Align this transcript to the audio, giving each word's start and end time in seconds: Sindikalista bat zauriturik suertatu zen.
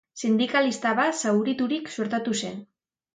Sindikalista 0.27 0.93
bat 0.99 1.19
zauriturik 1.25 1.91
suertatu 1.97 2.35
zen. 2.41 2.57